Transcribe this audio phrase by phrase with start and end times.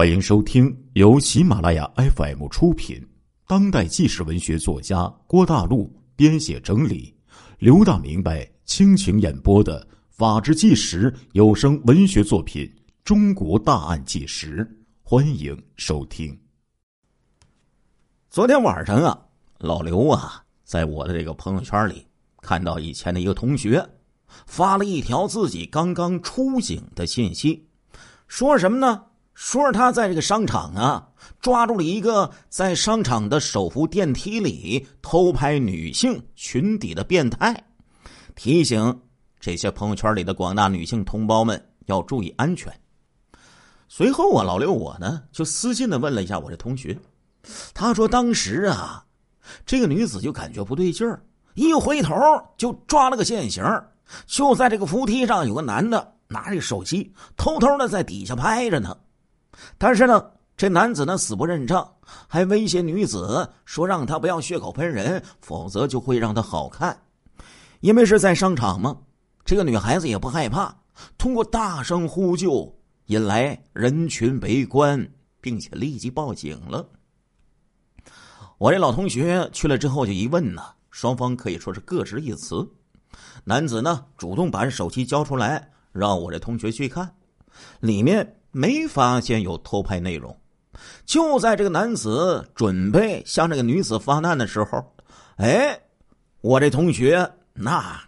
[0.00, 3.06] 欢迎收听由喜马拉雅 FM 出品、
[3.46, 7.14] 当代纪实文学作家郭大陆编写整理、
[7.58, 9.78] 刘大明白倾情演播的
[10.08, 12.64] 《法制纪实》有声文学作品
[13.04, 14.64] 《中国大案纪实》，
[15.02, 16.34] 欢迎收听。
[18.30, 19.20] 昨天晚上啊，
[19.58, 22.06] 老刘啊，在我的这个朋友圈里
[22.40, 23.86] 看到以前的一个同学
[24.46, 27.68] 发了一条自己刚刚出警的信息，
[28.28, 29.04] 说什么呢？
[29.42, 31.08] 说是他在这个商场啊，
[31.40, 37.64] 抓住了一个在商场的手扶电梯里偷拍女性裙底的变态，
[38.34, 39.00] 提醒
[39.40, 42.70] 这些朋友圈里的广大女性同胞们要注意安全。
[43.88, 46.96] 随后啊，老刘我呢就私信的问了一下我这同学，
[47.72, 49.02] 他说当时啊，
[49.64, 51.22] 这个女子就感觉不对劲儿，
[51.54, 52.14] 一回头
[52.58, 53.64] 就抓了个现行，
[54.26, 58.94] 就在这个扶梯上有个男的拿着手机偷偷的在底下拍着呢。
[59.78, 61.90] 但是呢，这男子呢死不认账，
[62.26, 66.98] 还威胁女子说让他不要血口喷人，否则就会让他好看。
[67.80, 68.96] 因为是在商场嘛，
[69.44, 70.74] 这个女孩子也不害怕，
[71.16, 76.86] 通过大声呼救，引来人群围观，并且立即报警了。
[78.58, 82.68] 我这老同学去了之后就一问呢，双方可以说是各执一词。
[83.44, 87.10] 男子呢主动把手机交出来，让我这同学去看，
[87.80, 88.36] 里面。
[88.52, 90.36] 没发现有偷拍内容，
[91.04, 94.84] 就在这个男子准备向这个女子发难的时候，
[95.36, 95.78] 哎，
[96.40, 98.00] 我这同学那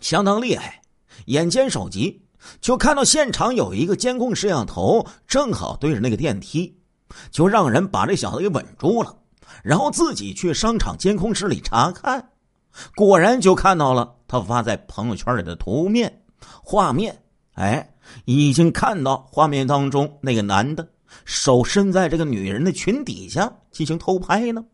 [0.00, 0.80] 相当厉害，
[1.26, 2.22] 眼尖手疾，
[2.60, 6.78] 就看到现场有一个监控摄像头，正好对着那个电梯，
[7.30, 9.16] 就让人把这小子给稳住了，
[9.64, 12.30] 然后自己去商场监控室里查看，
[12.94, 16.22] 果然就看到了他发在朋友圈里的图面
[16.62, 17.91] 画面，哎。
[18.24, 20.88] 已经看到画面当中那个男的
[21.24, 24.64] 手伸在这个女人的裙底下进行偷拍呢，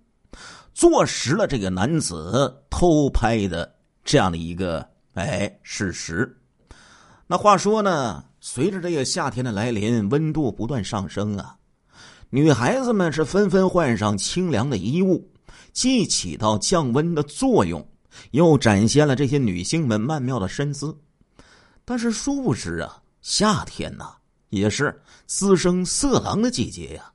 [0.72, 3.74] 坐实了这个男子偷拍的
[4.04, 6.36] 这样的一个哎事实。
[7.26, 11.56] 那话说呢，随着这个夏天的来临，温度不断上升啊，
[12.30, 15.28] 女孩子们是纷纷换上清凉的衣物，
[15.72, 17.86] 既起到降温的作用，
[18.30, 20.96] 又展现了这些女性们曼妙的身姿。
[21.84, 23.02] 但是殊不知啊。
[23.28, 24.14] 夏天呐，
[24.48, 27.12] 也是滋生色狼的季节呀。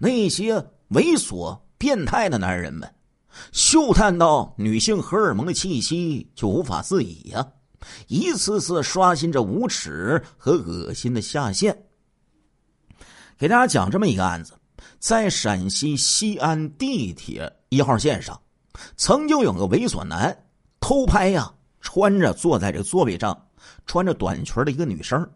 [0.00, 0.56] 那些
[0.90, 2.92] 猥琐变态的男人们，
[3.52, 7.46] 嗅探到女性荷尔蒙的气息就无法自已呀，
[8.08, 11.84] 一次次刷新着无耻和恶心的下限。
[13.38, 14.54] 给大家讲这么一个案子，
[14.98, 18.42] 在陕西西安地铁一号线上，
[18.96, 20.36] 曾经有个猥琐男
[20.80, 23.40] 偷拍呀，穿着坐在这座位上。
[23.86, 25.26] 穿着短裙的一个女生，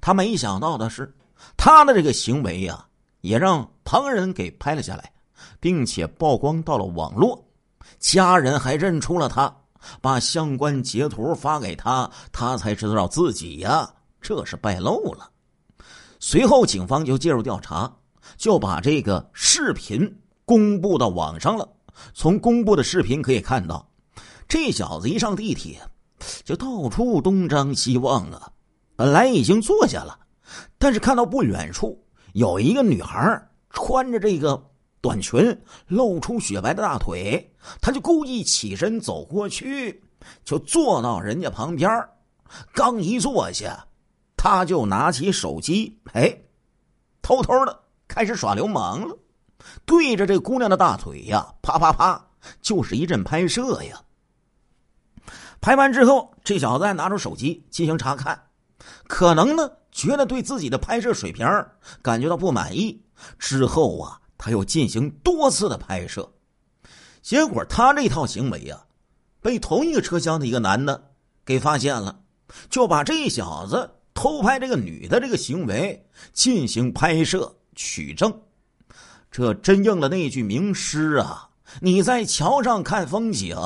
[0.00, 1.14] 他没想到的是，
[1.56, 2.86] 他的这个行为呀，
[3.20, 5.12] 也让旁人给拍了下来，
[5.60, 7.44] 并且曝光到了网络。
[7.98, 9.54] 家人还认出了他，
[10.00, 13.88] 把相关截图发给他，他才知道自己呀，
[14.20, 15.30] 这是败露了。
[16.20, 17.90] 随后，警方就介入调查，
[18.36, 21.68] 就把这个视频公布到网上了。
[22.14, 23.88] 从公布的视频可以看到，
[24.48, 25.80] 这小子一上地铁。
[26.44, 28.50] 就到处东张西望啊！
[28.98, 30.18] 本来已经坐下了，
[30.76, 34.60] 但是看到不远处有一个女孩穿着这个
[35.00, 37.48] 短裙，露出雪白的大腿，
[37.80, 40.02] 他就故意起身走过去，
[40.42, 41.88] 就坐到人家旁边。
[42.72, 43.86] 刚一坐下，
[44.36, 46.36] 他就拿起手机，哎，
[47.22, 49.16] 偷偷的开始耍流氓了，
[49.86, 52.20] 对着这姑娘的大腿呀，啪啪啪，
[52.60, 54.02] 就是一阵拍摄呀。
[55.60, 58.42] 拍完之后，这小子还拿出手机进行查看，
[59.06, 61.46] 可能呢觉得对自己的拍摄水平
[62.02, 63.02] 感觉到不满意。
[63.38, 66.30] 之后啊，他又进行多次的拍摄，
[67.20, 68.86] 结果他这套行为啊，
[69.40, 71.10] 被同一个车厢的一个男的
[71.44, 72.20] 给发现了，
[72.70, 78.42] 就把这小子偷拍这个女的这个行为进行拍摄取证。
[79.30, 81.50] 这真应了那句名诗啊
[81.82, 83.56] ：“你在桥上看风景。”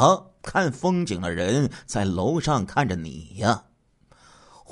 [0.43, 3.63] 看风景的人在楼上看着你呀。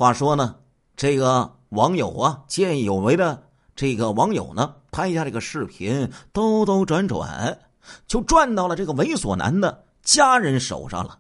[0.01, 0.57] 话说呢，
[0.97, 3.43] 这个网友啊，见义勇为的
[3.77, 7.59] 这个网友呢，拍下这个视频，兜兜转转，
[8.07, 11.19] 就转到了这个猥琐男的家人手上了。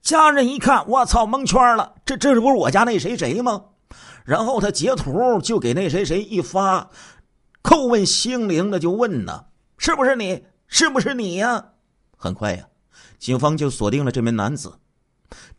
[0.00, 1.92] 家人一看，我操，蒙圈了！
[2.06, 3.60] 这这不是我家那谁谁吗？
[4.24, 6.88] 然后他截图就给那谁谁一发，
[7.64, 9.46] 叩问心灵的就问呢
[9.76, 10.44] ：“是不是你？
[10.68, 11.64] 是不是你呀？”
[12.16, 12.64] 很快呀。
[13.18, 14.72] 警方就锁定了这名男子，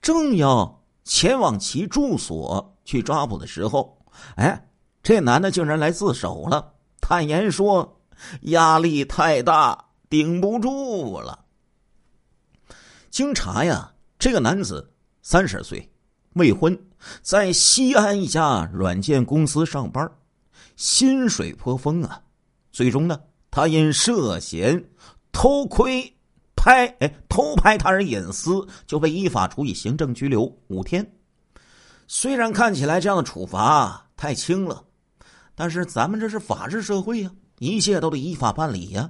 [0.01, 3.97] 正要前往其住所去抓捕的时候，
[4.35, 4.67] 哎，
[5.03, 8.01] 这男的竟然来自首了，坦言说
[8.41, 11.45] 压力太大，顶不住了。
[13.11, 15.89] 经查呀，这个男子三十岁，
[16.33, 16.77] 未婚，
[17.21, 20.11] 在西安一家软件公司上班，
[20.75, 22.23] 薪水颇丰啊。
[22.71, 23.21] 最终呢，
[23.51, 24.89] 他因涉嫌
[25.31, 26.14] 偷窥。
[26.65, 31.07] 拍哎，偷拍他人隐私就被依法处以行政拘留五天。
[32.07, 34.83] 虽然看起来这样的处罚太轻了，
[35.53, 39.07] 但是咱们这是法治社会呀，一切都得依法办理呀。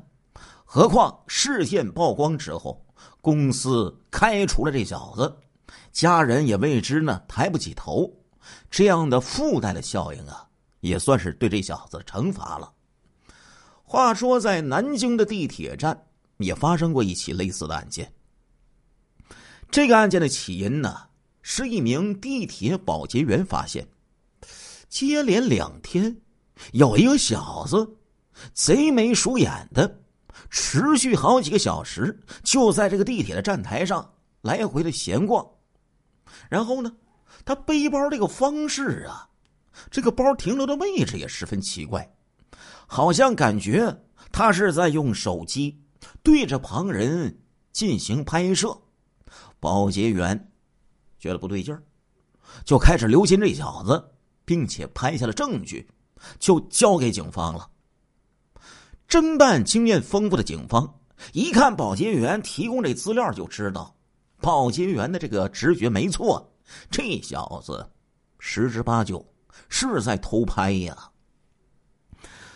[0.65, 2.85] 何况事件曝光之后，
[3.21, 5.33] 公司开除了这小子，
[5.93, 8.11] 家人也为之呢抬不起头。
[8.69, 10.45] 这样的附带的效应啊，
[10.81, 12.69] 也算是对这小子惩罚了。
[13.85, 15.97] 话说，在南京的地铁站。
[16.37, 18.11] 也发生过一起类似的案件。
[19.71, 21.07] 这个案件的起因呢，
[21.41, 23.87] 是一名地铁保洁员发现，
[24.87, 26.15] 接连两天
[26.71, 27.97] 有一个小子
[28.53, 29.99] 贼眉鼠眼的，
[30.49, 35.45] 持续好几个小时就在这个地铁的站台上来回的闲逛。
[36.49, 36.95] 然后呢，
[37.43, 39.27] 他背包这个方式啊，
[39.89, 42.09] 这个包停留的位置也十分奇怪，
[42.87, 45.81] 好像感觉他是在用手机。
[46.23, 47.39] 对着旁人
[47.71, 48.75] 进行拍摄，
[49.59, 50.51] 保洁员
[51.19, 51.83] 觉得不对劲儿，
[52.63, 54.11] 就开始留心这小子，
[54.43, 55.87] 并且拍下了证据，
[56.39, 57.69] 就交给警方了。
[59.07, 60.99] 侦办经验丰富的警方
[61.31, 63.95] 一看保洁员提供这资料，就知道
[64.41, 66.53] 保洁员的这个直觉没错，
[66.89, 67.87] 这小子
[68.39, 69.23] 十之八九
[69.69, 71.11] 是在偷拍呀。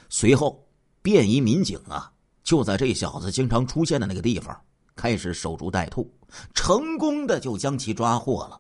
[0.10, 0.68] 随后，
[1.02, 2.12] 便衣民警啊。
[2.50, 4.60] 就在这小子经常出现的那个地方，
[4.96, 6.12] 开始守株待兔，
[6.56, 8.60] 成功的就将其抓获了，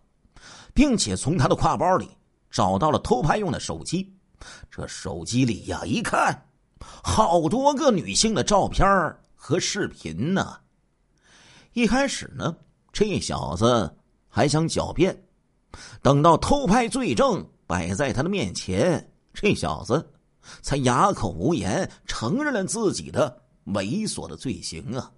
[0.76, 2.08] 并且从他的挎包里
[2.52, 4.14] 找到了偷拍用的手机。
[4.70, 6.40] 这手机里呀，一看，
[7.02, 8.86] 好多个女性的照片
[9.34, 10.60] 和视频呢。
[11.74, 12.56] 一开始呢，
[12.94, 13.92] 这小子
[14.28, 15.20] 还想狡辩，
[16.04, 20.12] 等到偷拍罪证摆在他的面前，这小子
[20.62, 23.42] 才哑口无言，承认了自己的。
[23.66, 25.12] 猥琐的罪行啊！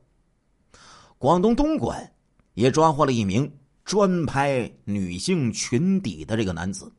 [1.18, 2.14] 广东东莞
[2.56, 3.52] 也抓获了一名
[3.86, 6.92] 专拍女性裙底的这个男子。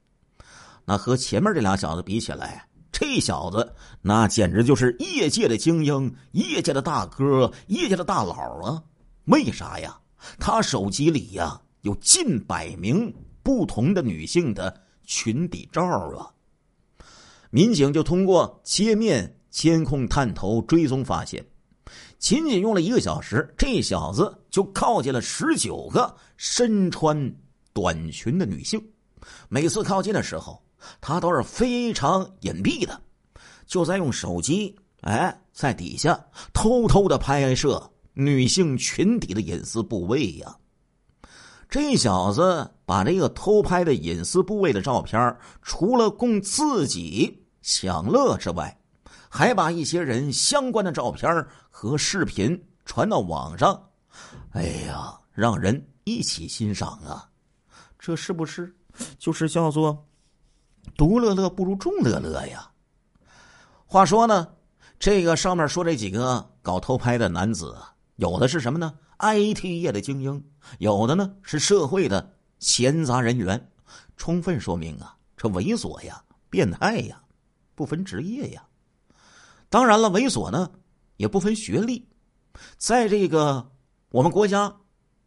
[0.84, 8.82] 那和前面这俩小子比起来，这小子那简直就是业界的精英、业界的大哥、业界的大佬啊！
[9.24, 9.98] 为啥呀？
[10.38, 13.12] 他手机里呀有近百名
[13.42, 16.30] 不同的女性的裙底照啊！
[17.50, 19.36] 民警就通过切面。
[19.52, 21.44] 监控探头追踪发现，
[22.18, 27.32] 仅仅用了一个小时，这小子就靠近了十九个身穿
[27.72, 28.82] 短裙的女性。
[29.48, 30.60] 每次靠近的时候，
[31.00, 33.00] 他都是非常隐蔽的，
[33.66, 36.18] 就在用手机哎，在底下
[36.54, 40.56] 偷偷的拍摄女性裙底的隐私部位呀。
[41.68, 48.76] 这小子把这个偷拍的隐私部位的照片，除了供自己享乐之外，
[49.34, 53.82] 还把一些人相关的照片和视频传到网上，
[54.50, 57.26] 哎呀，让人一起欣赏啊！
[57.98, 58.76] 这是不是
[59.18, 60.06] 就是叫做
[60.98, 62.70] “独乐乐不如众乐乐”呀？
[63.86, 64.46] 话说呢，
[64.98, 67.74] 这个上面说这几个搞偷拍的男子，
[68.16, 70.44] 有的是什么呢？IT 业的精英，
[70.78, 73.70] 有的呢是社会的闲杂人员，
[74.18, 77.18] 充分说明啊，这猥琐呀、变态呀，
[77.74, 78.62] 不分职业呀。
[79.72, 80.70] 当然了，猥琐呢
[81.16, 82.06] 也不分学历，
[82.76, 83.72] 在这个
[84.10, 84.76] 我们国家，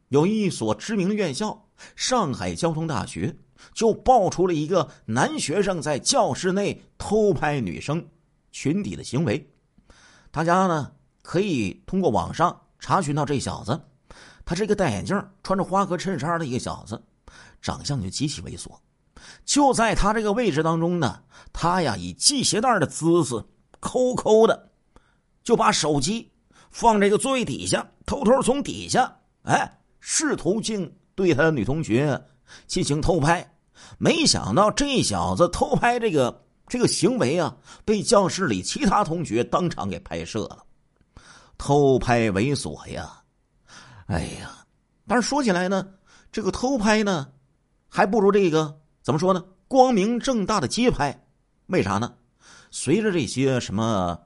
[0.10, 3.36] 有一所知名的院校——上海交通大学，
[3.74, 8.08] 就爆出了一个男学生在教室内偷拍女生
[8.52, 9.52] 裙底的行为。
[10.30, 10.92] 大家呢
[11.24, 13.82] 可以通过网上查询到这小子，
[14.46, 17.04] 他是一个戴眼镜、穿着花格衬衫的一个小子，
[17.64, 18.68] 长相就极其猥琐。
[19.44, 23.44] 就在他这个位置当中呢，他呀以系鞋带的姿势。
[23.86, 24.72] 抠抠的，
[25.44, 26.28] 就把手机
[26.72, 32.20] 放这个座位底下，偷偷从底下，哎，试图进对他的女同学
[32.66, 33.48] 进行偷拍。
[34.00, 40.66] 没想到这小子偷拍这个这个行为啊，被教室里其他同学当场给拍摄了。
[41.60, 43.22] 偷拍猥琐呀，
[44.08, 44.66] 哎呀！
[45.08, 45.88] 但是说起来呢，
[46.32, 47.28] 这个偷拍呢，
[47.88, 49.46] 还不如这个怎么说呢？
[49.68, 51.24] 光明正大的街拍，
[51.68, 52.12] 为啥呢？
[52.78, 54.20] 随着这些什么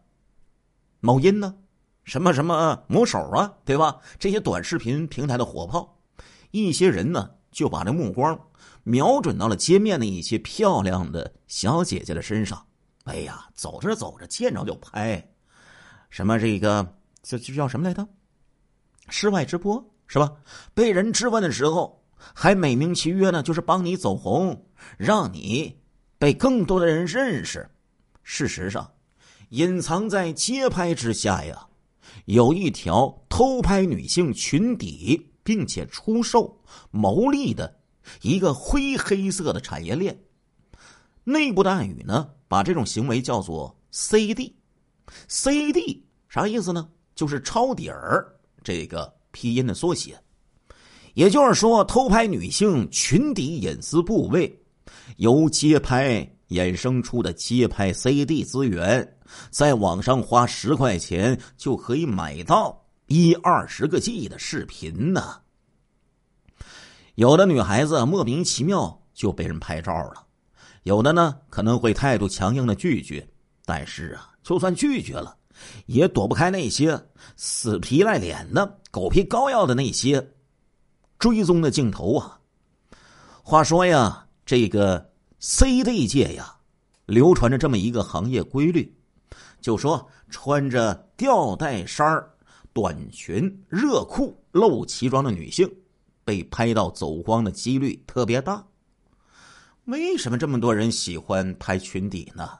[1.01, 1.55] 某音呢，
[2.03, 3.99] 什么什么某手啊，对吧？
[4.17, 6.01] 这些短视频平台的火炮，
[6.49, 8.47] 一些人呢就把这目光
[8.81, 12.65] 瞄准到了街面的一些漂亮的小姐姐的身上。
[13.03, 15.23] 哎呀，走着走着见着就拍，
[16.09, 18.05] 什么这个这这叫什么来着？
[19.09, 20.33] 室外直播是吧？
[20.73, 22.03] 被人质问的时候，
[22.33, 24.65] 还美名其曰呢，就是帮你走红，
[24.97, 25.79] 让你
[26.17, 27.69] 被更多的人认识。
[28.31, 28.87] 事实上，
[29.49, 31.65] 隐藏在街拍之下呀，
[32.25, 37.79] 有一条偷拍女性裙底并且出售牟利的
[38.21, 40.15] 一个灰黑色的产业链。
[41.23, 44.55] 内部的暗语呢，把这种行为叫做 “CD”。
[45.27, 46.87] CD 啥意思呢？
[47.15, 48.31] 就是抄底儿
[48.63, 50.15] 这个拼音的缩写。
[51.15, 54.55] 也就是说，偷拍女性裙底隐私部位，
[55.17, 56.31] 由街拍。
[56.49, 59.17] 衍生出的街拍 CD 资源，
[59.51, 65.41] 在网上花十块钱就可以买到一二十个 G 的视频呢。
[67.15, 70.25] 有的女孩子莫名其妙就被人拍照了，
[70.83, 73.27] 有的呢可能会态度强硬的拒绝，
[73.65, 75.35] 但是啊，就算拒绝了，
[75.85, 76.99] 也躲不开那些
[77.35, 80.31] 死皮赖脸的、狗皮膏药的那些
[81.19, 82.39] 追踪的镜头啊。
[83.43, 85.08] 话说呀，这个。
[85.39, 86.53] CD 界呀，
[87.05, 88.93] 流传着这么一个行业规律，
[89.61, 92.21] 就说穿着吊带衫
[92.73, 95.69] 短裙、热裤、露脐装的女性，
[96.25, 98.61] 被拍到走光的几率特别大。
[99.85, 102.59] 为什么这么多人喜欢拍裙底呢？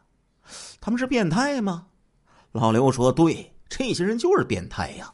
[0.80, 1.86] 他们是变态吗？
[2.54, 5.14] 老刘说：“对，这些人就是变态呀。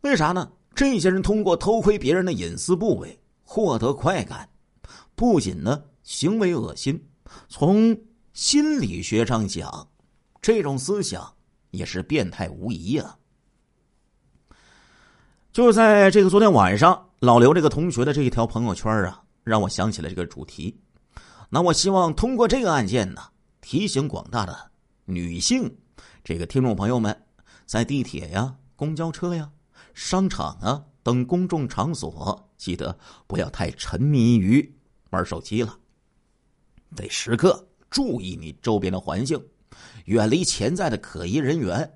[0.00, 0.50] 为啥呢？
[0.74, 4.48] 这些人通过偷窥别人的隐私部位获得快感，
[5.14, 7.04] 不仅呢。”行为恶心，
[7.48, 8.00] 从
[8.32, 9.88] 心理学上讲，
[10.40, 11.34] 这种思想
[11.72, 13.18] 也是变态无疑呀。
[15.52, 20.80] 就在这个昨天晚上，老刘这个同学的这一条朋友圈啊，让我想起了这个主题。
[21.50, 23.20] 那我希望通过这个案件呢，
[23.60, 24.70] 提醒广大的
[25.06, 25.76] 女性
[26.22, 27.20] 这个听众朋友们，
[27.66, 29.50] 在地铁呀、公交车呀、
[29.92, 32.96] 商场啊等公众场所，记得
[33.26, 34.72] 不要太沉迷于
[35.10, 35.76] 玩手机了。
[36.94, 39.42] 得时刻注意你周边的环境，
[40.04, 41.90] 远离潜在的可疑人员。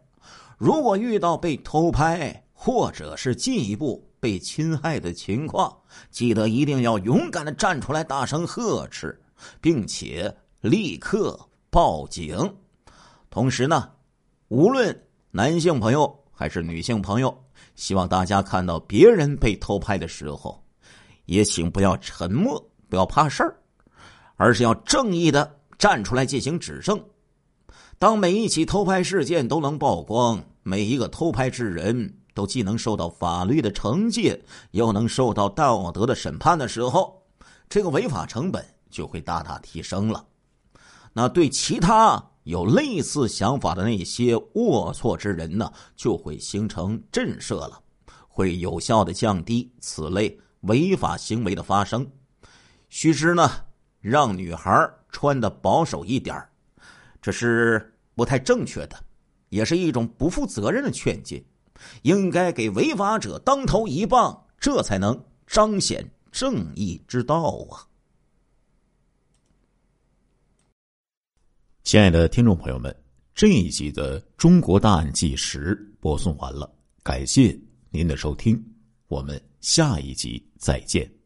[0.58, 5.74] 如果遇到被偷拍或者是进一步被侵害的情况，
[6.10, 9.18] 记得一定要勇敢的站出来，大声呵斥，
[9.60, 11.38] 并且立刻
[11.70, 12.36] 报警。
[13.30, 13.90] 同时呢，
[14.48, 14.94] 无论
[15.30, 17.44] 男性朋友还是女性朋友，
[17.76, 20.62] 希望大家看到别人被偷拍的时候，
[21.24, 23.56] 也请不要沉默，不要怕事儿。
[24.40, 26.98] 而是要正义的站出来进行指证。
[27.98, 37.22] 当每一起偷拍事件都能曝光，每一个偷拍之人都既能受到法律的惩戒，又能受到道德的审判的时候，
[37.68, 40.24] 这个违法成本就会大大提升了。
[41.12, 47.78] 那对其他有类似想法的那些龌龊之人呢，就会形成震慑了，
[48.26, 52.10] 会有效的降低此类违法行为的发生。
[52.88, 53.50] 须知呢。
[54.00, 56.36] 让女孩穿的保守一点
[57.20, 58.96] 这是不太正确的，
[59.50, 61.44] 也是一种不负责任的劝诫。
[62.02, 67.88] 应该给违法者当头一棒，这才能彰显正义之道啊！
[71.82, 72.94] 亲爱的听众朋友们，
[73.34, 76.70] 这一集的《中国大案纪实》播送完了，
[77.02, 78.62] 感谢您的收听，
[79.08, 81.19] 我们下一集再见。